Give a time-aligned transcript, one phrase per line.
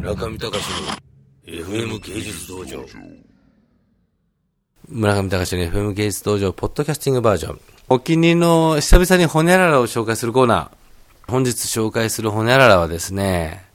[0.00, 2.82] 村上隆の FM 芸術道場。
[4.88, 7.60] 村上隆の FM 芸術道場、ポッドキャスティングバージョン。
[7.90, 11.30] お気に入りの久々にホニャララを紹介するコーナー。
[11.30, 13.66] 本日紹介するホニャララはですね、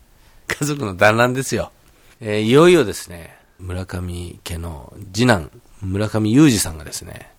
[0.47, 1.71] 家族の団らんですよ。
[2.19, 5.51] えーいよいよですね、村上家の次男、
[5.83, 7.29] 村上裕二さんがですね、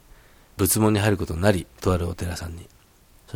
[0.59, 2.69] 仏門に入ることになり、とあるお寺さんに。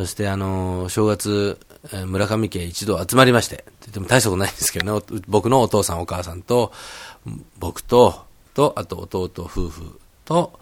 [0.00, 1.58] そして、あの正月、
[2.06, 6.72] 村上家一度集まりまして、って言っても大したことないんですけどね、僕のお父さんお母さんと、
[7.58, 10.58] 僕と、と、あと弟夫婦と、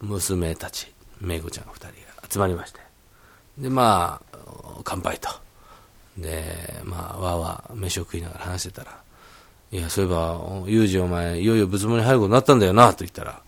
[0.00, 0.90] 娘たち、
[1.20, 1.92] めいこちゃん二人が
[2.30, 2.80] 集まりまして。
[3.58, 4.38] で、まあ、
[4.84, 5.28] 乾杯と。
[6.16, 9.02] で、まあ、わーわー飯を食いながら話してたら、
[9.70, 13.42] いや、そういえば、おユージお前、いよいよ仏門に入ることになったんだよな、と言ったら、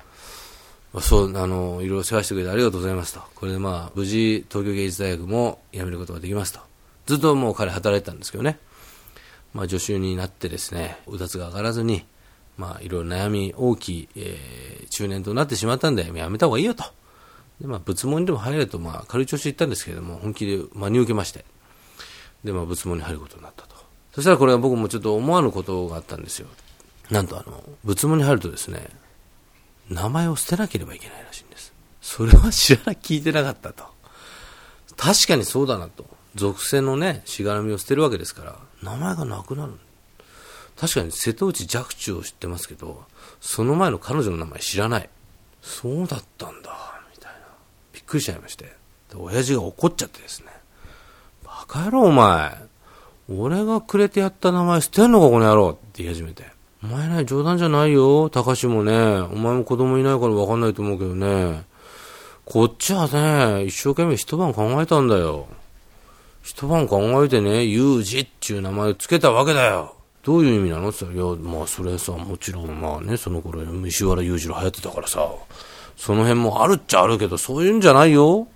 [0.99, 3.21] そう、あの、いろいろ世話してくれてありがとうございますと。
[3.37, 6.61] これでまあ、無事、東京芸術大学も辞めることができますと。
[7.07, 8.59] ずっともう彼働いてたんですけどね。
[9.55, 12.05] まあ、助手になってですね、うだつが上がらずに、
[12.57, 16.82] まあ、いろいろ悩み大きい、えー中年となってしまったんで、やめた方がいいよと。
[17.60, 21.45] で、まあ、仏門にでも入れると、まあ、軽い調子で言ったんですけれども、本気で真に受けまして。
[22.45, 23.77] で、まあ、仏門に入ることになったと。
[24.13, 26.49] そしたらこれは僕もちょっと思わぬことがあったんですよ。
[27.10, 28.88] なんとあの、仏門に入るとですね、
[29.91, 31.74] 名前を捨てなければいけないらしいんです。
[32.01, 33.85] それは知らな、聞いてなかったと。
[34.97, 36.07] 確かにそうだなと。
[36.37, 39.73] 属性のね、しがらみを捨てるわけですから、名前がなくなる。
[40.79, 43.05] 確かに瀬戸内寂中を知ってますけど、
[43.41, 45.10] その前の彼女の名前知らない。
[45.60, 47.38] そうだったんだ、みたいな。
[47.93, 48.65] びっくりしちゃいまして。
[48.65, 48.73] で、
[49.16, 50.47] 親父が怒っちゃってですね。
[51.45, 52.57] バカ野郎お前。
[53.29, 56.60] 俺がくれてやった名前捨てんのかこの野郎って言い始めて。
[56.82, 58.30] お前ね、冗談じゃないよ。
[58.30, 58.92] 高志もね。
[58.92, 61.64] お前も子供いないからわかんないと思うけどね。
[62.46, 65.47] こっちはね、一生懸命一晩考えたんだよ。
[66.42, 69.94] 一晩考えてね、ユージっていう名前を付けたわけだよ。
[70.22, 70.88] どういう意味なの？
[70.88, 75.31] って言ったら、いや、まあそれさ、もちろんまあね、その頃石原裕次郎流行ってたからさ、
[75.98, 78.48] その辺もあるっちゃあるけど、そういうんじゃないよ。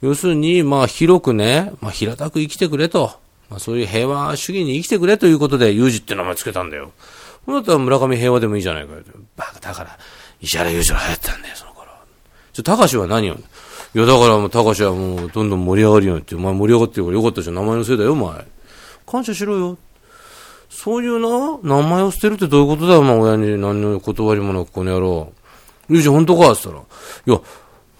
[0.00, 3.12] 要するに、まあ広くね、まあ平たく生きてくれと。
[3.50, 6.90] まあそういう平和主義に生きてくれということで、裕二って名前つけたんだよ。
[7.46, 9.00] ほんだったら村上平和でもいいじゃないかよ。
[9.36, 9.98] バカ、だから、
[10.40, 11.88] 石原裕次郎流行ったんだよ、その頃。
[12.52, 13.38] ちょ、高志は何をい
[13.94, 18.46] や、だからもう、高志はもう、どんどん盛り上がるよって、お前盛り上がってるからよかったじゃん、名前のせいだよ、お前。
[19.06, 19.78] 感謝しろよ。
[20.70, 25.32] そういうな、名前を捨てるってどういうことだよ、まあ、親に何の断りもなく、この野郎。
[25.88, 26.52] ゆうじ、本当か？
[26.52, 26.80] って言った
[27.30, 27.40] ら、いや、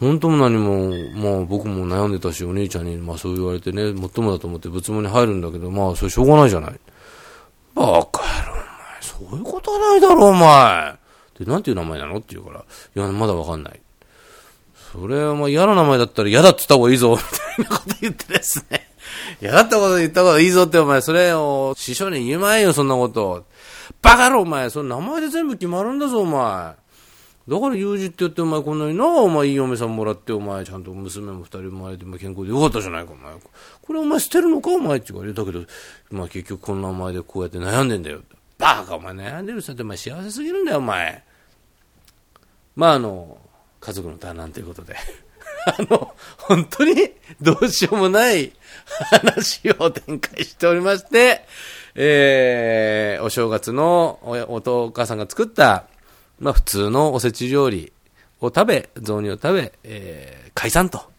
[0.00, 6.80] 本当も何も、まあ僕も悩んでたし、お兄ちゃんに、まあそう言われてね、もっともだと思って仏門に入るんだけど、まあそれしょうがないじゃない。
[7.74, 8.21] バカ野郎、お前、
[9.18, 10.94] そういうことはないだろ、お前。
[11.38, 12.16] で、なんていう名前なの？
[12.18, 13.80] って言うから、いや、まだわかんない。
[14.92, 18.88] それはまあ嫌な名前だったら嫌だって言った方がいいぞ、みたいなこと言ってですね。
[19.40, 23.44] 嫌だったこと言った方がいいぞって、お前、それを師匠に言えまいよ、そんなこと。
[24.00, 26.74] バカ野郎、お前、その名前で全部決まるんだぞ、お前。
[27.48, 33.32] だから、裕二って言って、お前、こんなにな、お前、いい嫁さんもらって、お前、ちゃんと娘も二人生まれて、健康でよかったじゃないか、お前。
[33.82, 35.64] これ、お前、捨てるのか、お前って言われたけど、
[36.10, 38.20] まあ、結局、こんな名前でこうやって悩んでんだよ。
[38.62, 41.24] バカ、お前、悩んでる人って、お前、幸せすぎるんだよ、お前。
[42.76, 43.36] まあ、あの、
[43.80, 44.94] 家族の団らんということで。
[45.66, 46.94] あの、本当に
[47.40, 48.52] どうしようもない
[49.10, 51.44] 話を展開しておりまして、
[51.96, 55.86] えー、お正月のお父お母さんが作った、
[56.38, 57.92] まあ普通のおせち料理
[58.40, 61.10] を食べ、雑煮を食べ、えー、解散と。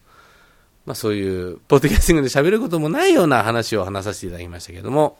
[0.86, 5.18] まあそういう、ポッドキャスティングで喋ることもないような話を話させていただきましたけれども、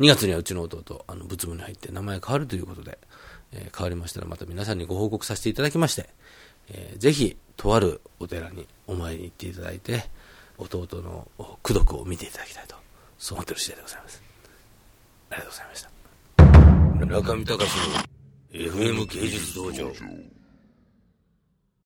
[0.00, 2.98] 2月にはうちの弟、あの、仏門に入って名前変わるということで、
[3.52, 6.08] えー変わりましたらまた皆さんにご報告させていただきまして、
[6.70, 10.04] えーぜひ、とあるお寺にお参りに行っていただいて、
[10.58, 11.28] 弟の
[11.64, 12.76] 功徳を見ていただきたいと、
[13.18, 14.22] そう思ってる次第でございます。
[15.30, 15.90] ありがとうございました。
[17.06, 18.14] 村上隆の
[18.52, 19.92] FM 芸術道場。